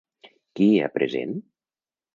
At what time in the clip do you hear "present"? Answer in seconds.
0.97-1.39